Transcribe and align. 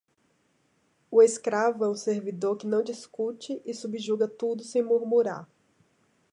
O 1.11 1.21
escravo 1.21 1.85
é 1.85 1.87
um 1.87 1.93
servidor 1.95 2.57
que 2.57 2.65
não 2.65 2.81
discute 2.83 3.61
e 3.63 3.71
subjuga 3.71 4.27
tudo 4.27 4.63
sem 4.63 4.81
murmurar. 4.81 5.47